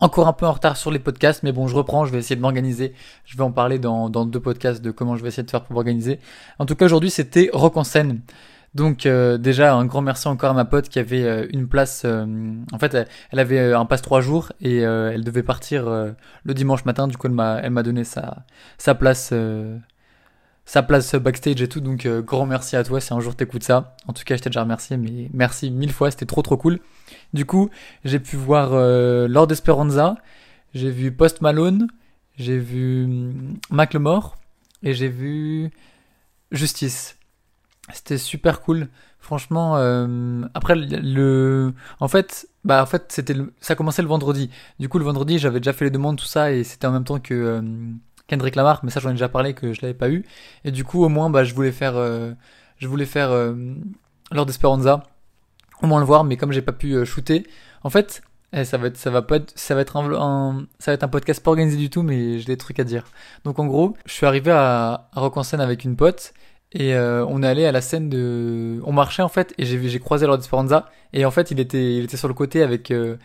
encore 0.00 0.28
un 0.28 0.32
peu 0.32 0.46
en 0.46 0.52
retard 0.52 0.76
sur 0.76 0.90
les 0.90 0.98
podcasts, 0.98 1.42
mais 1.42 1.52
bon, 1.52 1.66
je 1.68 1.76
reprends, 1.76 2.04
je 2.04 2.12
vais 2.12 2.18
essayer 2.18 2.36
de 2.36 2.40
m'organiser. 2.40 2.94
Je 3.24 3.36
vais 3.36 3.42
en 3.42 3.52
parler 3.52 3.78
dans, 3.78 4.08
deux 4.08 4.40
podcasts 4.40 4.82
de 4.82 4.90
comment 4.90 5.16
je 5.16 5.22
vais 5.22 5.28
essayer 5.28 5.42
de 5.42 5.50
faire 5.50 5.62
pour 5.62 5.74
m'organiser. 5.74 6.18
En 6.58 6.66
tout 6.66 6.74
cas, 6.74 6.86
aujourd'hui, 6.86 7.10
c'était 7.10 7.50
Rock 7.52 7.76
en 7.76 7.84
scène. 7.84 8.20
Donc 8.72 9.04
euh, 9.04 9.36
déjà 9.36 9.74
un 9.74 9.84
grand 9.84 10.00
merci 10.00 10.28
encore 10.28 10.50
à 10.50 10.54
ma 10.54 10.64
pote 10.64 10.88
qui 10.88 11.00
avait 11.00 11.24
euh, 11.24 11.46
une 11.52 11.66
place. 11.66 12.02
Euh, 12.04 12.24
en 12.72 12.78
fait, 12.78 12.94
elle, 13.32 13.38
avait 13.38 13.72
un 13.72 13.84
passe 13.84 14.00
trois 14.00 14.20
jours 14.20 14.52
et 14.60 14.78
elle 14.78 15.24
devait 15.24 15.42
partir 15.42 15.86
le 15.86 16.54
dimanche 16.54 16.84
matin. 16.84 17.08
Du 17.08 17.16
coup, 17.16 17.26
elle 17.26 17.32
m'a, 17.32 17.82
donné 17.82 18.04
sa 18.04 18.94
place, 18.94 19.34
sa 20.70 20.82
place 20.82 21.14
backstage 21.16 21.60
et 21.62 21.68
tout. 21.68 21.80
Donc 21.80 22.06
grand 22.06 22.46
merci 22.46 22.76
à 22.76 22.84
toi 22.84 23.00
si 23.00 23.12
un 23.12 23.20
jour 23.20 23.34
t'écoutes 23.34 23.64
ça. 23.64 23.96
En 24.06 24.12
tout 24.12 24.22
cas, 24.24 24.36
je 24.36 24.42
t'ai 24.42 24.50
déjà 24.50 24.62
remercié, 24.62 24.96
mais 24.96 25.28
merci 25.32 25.70
mille 25.70 25.92
fois. 25.92 26.10
C'était 26.10 26.26
trop 26.26 26.42
trop 26.42 26.56
cool. 26.56 26.78
Du 27.34 27.44
coup, 27.44 27.70
j'ai 28.04 28.20
pu 28.20 28.36
voir 28.36 28.70
Lord 29.28 29.50
Esperanza, 29.50 30.16
j'ai 30.74 30.90
vu 30.90 31.10
Post 31.10 31.40
Malone, 31.40 31.88
j'ai 32.36 32.58
vu 32.58 33.04
hum, 33.04 33.58
Macklemore 33.70 34.36
et 34.82 34.94
j'ai 34.94 35.08
vu 35.08 35.70
Justice. 36.52 37.16
C'était 37.92 38.18
super 38.18 38.60
cool. 38.60 38.88
Franchement, 39.18 39.76
euh, 39.76 40.42
après 40.54 40.74
le, 40.74 41.74
en 42.00 42.08
fait, 42.08 42.48
bah 42.64 42.82
en 42.82 42.86
fait 42.86 43.04
c'était, 43.08 43.34
ça 43.60 43.74
commençait 43.74 44.02
le 44.02 44.08
vendredi. 44.08 44.50
Du 44.78 44.88
coup 44.88 44.98
le 44.98 45.04
vendredi 45.04 45.38
j'avais 45.38 45.60
déjà 45.60 45.72
fait 45.72 45.84
les 45.84 45.90
demandes 45.90 46.16
tout 46.16 46.24
ça 46.24 46.52
et 46.52 46.64
c'était 46.64 46.86
en 46.86 46.92
même 46.92 47.04
temps 47.04 47.20
que 47.20 47.34
euh, 47.34 47.60
Kendrick 48.30 48.56
Lamar, 48.56 48.80
mais 48.82 48.90
ça 48.90 49.00
j'en 49.00 49.10
ai 49.10 49.12
déjà 49.12 49.28
parlé 49.28 49.54
que 49.54 49.72
je 49.72 49.82
l'avais 49.82 49.94
pas 49.94 50.08
eu. 50.08 50.24
Et 50.64 50.70
du 50.70 50.84
coup 50.84 51.04
au 51.04 51.08
moins 51.08 51.30
bah 51.30 51.44
je 51.44 51.54
voulais 51.54 51.72
faire, 51.72 51.96
euh, 51.96 52.32
je 52.78 52.88
voulais 52.88 53.06
faire 53.06 53.30
euh, 53.30 53.54
Lord 54.32 54.48
Esperanza, 54.48 55.02
au 55.82 55.86
moins 55.86 56.00
le 56.00 56.06
voir, 56.06 56.24
mais 56.24 56.36
comme 56.36 56.52
j'ai 56.52 56.62
pas 56.62 56.72
pu 56.72 57.04
shooter, 57.04 57.46
en 57.82 57.90
fait 57.90 58.22
eh, 58.52 58.64
ça 58.64 58.78
va 58.78 58.88
être, 58.88 58.96
ça 58.96 59.10
va 59.10 59.22
pas 59.22 59.36
être, 59.36 59.52
ça 59.56 59.74
va 59.74 59.80
être 59.82 59.96
un, 59.96 60.66
ça 60.78 60.90
va 60.90 60.94
être 60.94 61.04
un 61.04 61.08
podcast 61.08 61.42
pas 61.42 61.50
organisé 61.50 61.76
du 61.76 61.88
tout, 61.88 62.02
mais 62.02 62.38
j'ai 62.40 62.46
des 62.46 62.56
trucs 62.56 62.80
à 62.80 62.84
dire. 62.84 63.04
Donc 63.44 63.58
en 63.60 63.66
gros, 63.66 63.96
je 64.06 64.12
suis 64.12 64.26
arrivé 64.26 64.50
à, 64.50 65.08
à 65.12 65.20
Rock 65.20 65.36
en 65.36 65.42
scène 65.44 65.60
avec 65.60 65.84
une 65.84 65.96
pote 65.96 66.34
et 66.72 66.94
euh, 66.94 67.24
on 67.26 67.42
est 67.42 67.46
allé 67.46 67.64
à 67.66 67.72
la 67.72 67.80
scène 67.80 68.08
de, 68.08 68.80
on 68.84 68.92
marchait 68.92 69.22
en 69.22 69.28
fait 69.28 69.54
et 69.58 69.64
j'ai 69.66 69.98
croisé 70.00 70.26
Lord 70.26 70.38
Esperanza 70.38 70.88
et 71.12 71.24
en 71.24 71.30
fait 71.30 71.50
il 71.50 71.58
était 71.58 71.96
il 71.96 72.04
était 72.04 72.16
sur 72.16 72.28
le 72.28 72.34
côté 72.34 72.62
avec 72.62 72.90
euh, 72.90 73.16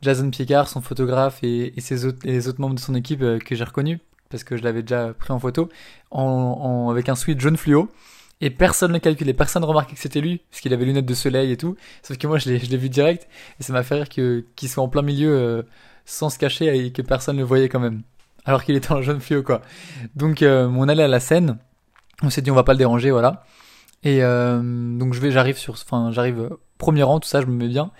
Jason 0.00 0.30
Piecard, 0.30 0.68
son 0.68 0.80
photographe 0.80 1.38
et, 1.42 1.76
et 1.76 1.80
ses 1.80 2.06
autres 2.06 2.20
les 2.24 2.48
autres 2.48 2.60
membres 2.60 2.74
de 2.74 2.80
son 2.80 2.94
équipe 2.94 3.22
euh, 3.22 3.38
que 3.38 3.54
j'ai 3.54 3.64
reconnus 3.64 3.98
parce 4.30 4.44
que 4.44 4.56
je 4.56 4.62
l'avais 4.62 4.82
déjà 4.82 5.12
pris 5.14 5.32
en 5.32 5.38
photo 5.38 5.68
en, 6.10 6.22
en 6.22 6.90
avec 6.90 7.08
un 7.08 7.14
sweat 7.14 7.40
jaune 7.40 7.56
fluo 7.56 7.88
et 8.40 8.50
personne 8.50 8.92
ne 8.92 8.98
calculait, 8.98 9.32
personne 9.32 9.62
ne 9.62 9.66
remarquait 9.66 9.94
que 9.94 10.00
c'était 10.00 10.20
lui 10.20 10.42
parce 10.50 10.60
qu'il 10.60 10.72
avait 10.72 10.84
lunettes 10.84 11.06
de 11.06 11.14
soleil 11.14 11.52
et 11.52 11.56
tout. 11.56 11.76
Sauf 12.02 12.18
que 12.18 12.26
moi 12.26 12.38
je 12.38 12.50
l'ai 12.50 12.76
vu 12.76 12.88
direct 12.88 13.28
et 13.60 13.62
ça 13.62 13.72
m'a 13.72 13.82
fait 13.82 13.94
rire 13.96 14.08
que 14.08 14.44
qu'il 14.56 14.68
soit 14.68 14.82
en 14.82 14.88
plein 14.88 15.02
milieu 15.02 15.64
sans 16.04 16.30
se 16.30 16.38
cacher 16.38 16.76
et 16.76 16.92
que 16.92 17.02
personne 17.02 17.36
ne 17.36 17.40
le 17.40 17.46
voyait 17.46 17.68
quand 17.68 17.80
même 17.80 18.02
alors 18.44 18.64
qu'il 18.64 18.76
était 18.76 18.92
en 18.92 19.02
jaune 19.02 19.20
fluo 19.20 19.42
quoi. 19.42 19.62
Donc 20.16 20.42
on 20.42 20.88
allait 20.88 21.04
à 21.04 21.08
la 21.08 21.20
scène 21.20 21.58
on 22.22 22.30
s'est 22.30 22.42
dit 22.42 22.50
on 22.50 22.54
va 22.54 22.64
pas 22.64 22.72
le 22.72 22.78
déranger, 22.78 23.10
voilà. 23.10 23.44
Et 24.02 24.22
euh, 24.22 24.60
donc 24.98 25.14
je 25.14 25.20
vais, 25.20 25.30
j'arrive 25.30 25.56
sur, 25.56 25.74
enfin 25.74 26.10
j'arrive 26.12 26.40
euh, 26.40 26.60
premier 26.78 27.02
rang, 27.02 27.20
tout 27.20 27.28
ça, 27.28 27.40
je 27.40 27.46
me 27.46 27.52
mets 27.52 27.68
bien. 27.68 27.90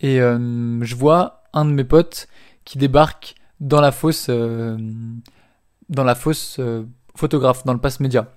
Et 0.00 0.20
euh, 0.20 0.82
je 0.82 0.96
vois 0.96 1.44
un 1.52 1.64
de 1.64 1.70
mes 1.70 1.84
potes 1.84 2.28
qui 2.64 2.78
débarque 2.78 3.34
dans 3.60 3.80
la 3.80 3.92
fosse, 3.92 4.30
dans 5.92 6.04
la 6.04 6.14
fosse 6.14 6.60
photographe, 7.14 7.64
dans 7.64 7.72
le 7.72 7.80
passe 7.80 8.00
média. 8.00 8.28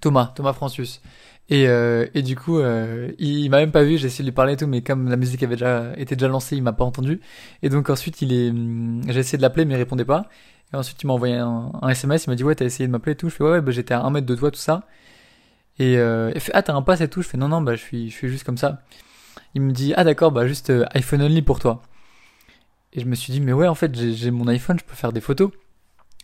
Thomas, 0.00 0.32
Thomas 0.34 0.52
Francius. 0.52 1.00
Et, 1.48 1.64
et 1.64 2.22
du 2.22 2.36
coup, 2.36 2.58
il, 3.18 3.48
m'a 3.50 3.58
même 3.58 3.70
pas 3.70 3.84
vu, 3.84 3.98
j'ai 3.98 4.06
essayé 4.06 4.24
de 4.24 4.30
lui 4.30 4.34
parler 4.34 4.54
et 4.54 4.56
tout, 4.56 4.66
mais 4.66 4.82
comme 4.82 5.08
la 5.08 5.16
musique 5.16 5.42
avait 5.42 5.56
déjà 5.56 5.92
été 5.96 6.16
déjà 6.16 6.28
lancée, 6.28 6.56
il 6.56 6.62
m'a 6.62 6.72
pas 6.72 6.84
entendu. 6.84 7.20
Et 7.62 7.68
donc 7.68 7.90
ensuite, 7.90 8.22
il 8.22 8.32
est, 8.32 8.52
j'ai 9.12 9.20
essayé 9.20 9.38
de 9.38 9.42
l'appeler, 9.42 9.64
mais 9.64 9.74
il 9.74 9.78
répondait 9.78 10.04
pas. 10.04 10.28
Et 10.72 10.76
ensuite, 10.76 11.02
il 11.02 11.06
m'a 11.06 11.12
envoyé 11.12 11.36
un, 11.36 11.70
SMS, 11.88 12.24
il 12.24 12.30
m'a 12.30 12.36
dit, 12.36 12.44
ouais, 12.44 12.54
t'as 12.54 12.64
essayé 12.64 12.86
de 12.86 12.92
m'appeler 12.92 13.12
et 13.12 13.16
tout. 13.16 13.28
Je 13.28 13.34
fais, 13.36 13.44
ouais, 13.44 13.50
ouais 13.50 13.60
bah, 13.60 13.70
j'étais 13.72 13.94
à 13.94 14.02
un 14.02 14.10
mètre 14.10 14.26
de 14.26 14.34
toi, 14.34 14.50
tout 14.50 14.58
ça. 14.58 14.82
Et 15.78 15.98
euh, 15.98 16.32
il 16.34 16.40
fait, 16.40 16.52
ah, 16.54 16.62
t'as 16.62 16.74
un 16.74 16.82
pass 16.82 17.00
et 17.00 17.08
tout. 17.08 17.22
Je 17.22 17.28
fais, 17.28 17.38
non, 17.38 17.48
non, 17.48 17.60
bah, 17.60 17.76
je 17.76 17.82
suis, 17.82 18.10
je 18.10 18.14
suis 18.14 18.28
juste 18.28 18.44
comme 18.44 18.56
ça. 18.56 18.82
Il 19.54 19.62
me 19.62 19.72
dit, 19.72 19.94
ah, 19.96 20.04
d'accord, 20.04 20.32
bah, 20.32 20.46
juste 20.46 20.70
euh, 20.70 20.84
iPhone 20.94 21.22
only 21.22 21.42
pour 21.42 21.60
toi. 21.60 21.82
Et 22.92 23.00
je 23.00 23.06
me 23.06 23.14
suis 23.14 23.32
dit, 23.32 23.40
mais 23.40 23.52
ouais, 23.52 23.68
en 23.68 23.74
fait, 23.74 23.94
j'ai 23.94 24.30
mon 24.30 24.48
iPhone, 24.48 24.78
je 24.78 24.84
peux 24.84 24.94
faire 24.94 25.12
des 25.12 25.20
photos. 25.20 25.50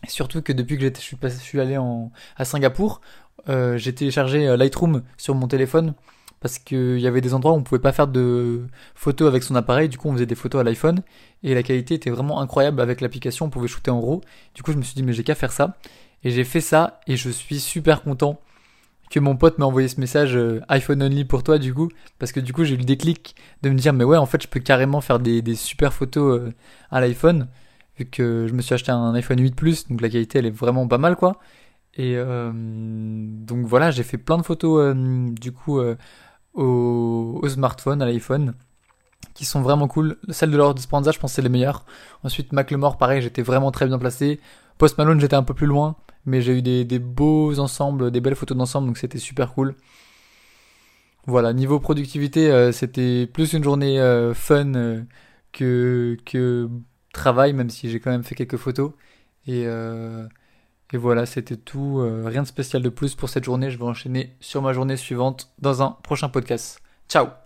Surtout 0.07 0.41
que 0.41 0.53
depuis 0.53 0.77
que 0.77 0.83
je 0.83 0.99
suis, 0.99 1.17
je 1.21 1.29
suis 1.29 1.59
allé 1.59 1.77
en, 1.77 2.11
à 2.37 2.45
Singapour, 2.45 3.01
euh, 3.49 3.77
j'ai 3.77 3.93
téléchargé 3.93 4.47
euh, 4.47 4.57
Lightroom 4.57 5.03
sur 5.17 5.35
mon 5.35 5.47
téléphone 5.47 5.93
parce 6.43 6.59
qu'il 6.59 6.99
y 6.99 7.07
avait 7.07 7.21
des 7.21 7.33
endroits 7.33 7.53
où 7.53 7.55
on 7.55 7.63
pouvait 7.63 7.79
pas 7.79 7.93
faire 7.93 8.07
de 8.07 8.67
photos 8.95 9.29
avec 9.29 9.43
son 9.43 9.55
appareil, 9.55 9.87
du 9.87 9.97
coup 9.97 10.09
on 10.09 10.13
faisait 10.13 10.25
des 10.25 10.35
photos 10.35 10.59
à 10.59 10.65
l'iPhone, 10.65 11.01
et 11.41 11.55
la 11.55 11.63
qualité 11.63 11.93
était 11.93 12.09
vraiment 12.09 12.41
incroyable 12.41 12.81
avec 12.81 12.99
l'application, 12.99 13.45
on 13.45 13.49
pouvait 13.49 13.69
shooter 13.69 13.91
en 13.91 14.01
RAW, 14.01 14.19
du 14.53 14.61
coup 14.61 14.73
je 14.73 14.77
me 14.77 14.83
suis 14.83 14.93
dit 14.93 15.03
mais 15.03 15.13
j'ai 15.13 15.23
qu'à 15.23 15.35
faire 15.35 15.53
ça, 15.53 15.77
et 16.25 16.31
j'ai 16.31 16.43
fait 16.43 16.59
ça, 16.59 16.99
et 17.07 17.15
je 17.15 17.29
suis 17.29 17.61
super 17.61 18.03
content 18.03 18.41
que 19.09 19.21
mon 19.21 19.37
pote 19.37 19.57
m'a 19.57 19.65
envoyé 19.65 19.87
ce 19.87 20.01
message 20.01 20.35
euh, 20.35 20.59
iPhone 20.67 21.01
only 21.01 21.23
pour 21.23 21.43
toi 21.43 21.59
du 21.59 21.73
coup, 21.73 21.87
parce 22.19 22.33
que 22.33 22.41
du 22.41 22.51
coup 22.51 22.65
j'ai 22.65 22.73
eu 22.73 22.77
le 22.77 22.83
déclic 22.83 23.35
de 23.61 23.69
me 23.69 23.75
dire 23.75 23.93
mais 23.93 24.03
ouais 24.03 24.17
en 24.17 24.25
fait 24.25 24.43
je 24.43 24.49
peux 24.49 24.59
carrément 24.59 24.99
faire 24.99 25.19
des, 25.19 25.55
super 25.55 25.93
photos 25.93 26.41
euh, 26.41 26.53
à 26.91 26.99
l'iPhone, 26.99 27.47
vu 27.97 28.05
que 28.05 28.47
je 28.47 28.53
me 28.53 28.61
suis 28.61 28.73
acheté 28.73 28.91
un 28.91 29.13
iPhone 29.13 29.39
8 29.39 29.55
Plus, 29.55 29.87
donc 29.87 30.01
la 30.01 30.09
qualité 30.09 30.39
elle 30.39 30.45
est 30.45 30.51
vraiment 30.51 30.87
pas 30.87 30.97
mal 30.97 31.15
quoi. 31.15 31.39
Et 31.95 32.15
euh, 32.17 32.51
donc 32.53 33.65
voilà, 33.65 33.91
j'ai 33.91 34.03
fait 34.03 34.17
plein 34.17 34.37
de 34.37 34.43
photos 34.43 34.95
du 34.95 35.51
coup 35.51 35.79
au, 36.53 37.47
smartphone, 37.47 38.01
à 38.01 38.05
l'iPhone, 38.05 38.53
qui 39.33 39.45
sont 39.45 39.61
vraiment 39.61 39.87
cool. 39.87 40.17
Celle 40.29 40.51
de 40.51 40.57
Lord 40.57 40.79
Speranza, 40.79 41.11
je 41.11 41.19
pense 41.19 41.33
c'est 41.33 41.41
les 41.41 41.49
meilleures. 41.49 41.85
Ensuite, 42.23 42.51
McLemore, 42.53 42.97
pareil, 42.97 43.21
j'étais 43.21 43.41
vraiment 43.41 43.71
très 43.71 43.87
bien 43.87 43.99
placé. 43.99 44.39
Post 44.77 44.97
Malone, 44.97 45.19
j'étais 45.19 45.35
un 45.35 45.43
peu 45.43 45.53
plus 45.53 45.67
loin, 45.67 45.95
mais 46.25 46.41
j'ai 46.41 46.57
eu 46.57 46.61
des, 46.61 46.85
des, 46.85 46.99
beaux 46.99 47.59
ensembles, 47.59 48.11
des 48.11 48.21
belles 48.21 48.35
photos 48.35 48.57
d'ensemble, 48.57 48.87
donc 48.87 48.97
c'était 48.97 49.19
super 49.19 49.53
cool. 49.53 49.75
Voilà, 51.25 51.53
niveau 51.53 51.79
productivité, 51.79 52.51
euh, 52.51 52.71
c'était 52.73 53.27
plus 53.27 53.53
une 53.53 53.63
journée 53.63 53.99
euh, 53.99 54.33
fun 54.33 54.73
euh, 54.75 55.03
que, 55.53 56.17
que 56.25 56.69
travail, 57.13 57.53
même 57.53 57.69
si 57.69 57.89
j'ai 57.89 57.99
quand 57.99 58.11
même 58.11 58.23
fait 58.23 58.35
quelques 58.35 58.57
photos. 58.57 58.91
Et 59.47 59.67
et 60.93 60.97
voilà, 60.97 61.25
c'était 61.25 61.57
tout. 61.57 61.99
Euh, 61.99 62.23
rien 62.25 62.43
de 62.43 62.47
spécial 62.47 62.81
de 62.83 62.89
plus 62.89 63.15
pour 63.15 63.27
cette 63.27 63.43
journée. 63.43 63.71
Je 63.71 63.79
vais 63.79 63.83
enchaîner 63.83 64.35
sur 64.39 64.61
ma 64.61 64.73
journée 64.73 64.95
suivante 64.95 65.51
dans 65.59 65.81
un 65.81 65.97
prochain 66.03 66.29
podcast. 66.29 66.81
Ciao 67.09 67.42